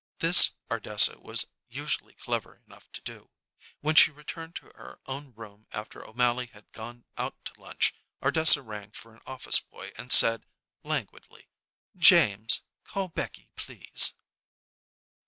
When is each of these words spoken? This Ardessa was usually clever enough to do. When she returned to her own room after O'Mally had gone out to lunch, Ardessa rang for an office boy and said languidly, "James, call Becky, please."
This 0.17 0.55
Ardessa 0.71 1.19
was 1.19 1.45
usually 1.69 2.15
clever 2.15 2.55
enough 2.65 2.91
to 2.93 3.01
do. 3.01 3.29
When 3.81 3.93
she 3.93 4.09
returned 4.09 4.55
to 4.55 4.65
her 4.75 4.97
own 5.05 5.31
room 5.35 5.67
after 5.71 6.03
O'Mally 6.03 6.47
had 6.47 6.71
gone 6.71 7.05
out 7.19 7.35
to 7.45 7.61
lunch, 7.61 7.93
Ardessa 8.19 8.63
rang 8.63 8.89
for 8.93 9.13
an 9.13 9.21
office 9.27 9.59
boy 9.59 9.91
and 9.99 10.11
said 10.11 10.47
languidly, 10.81 11.49
"James, 11.95 12.63
call 12.83 13.09
Becky, 13.09 13.51
please." 13.55 14.15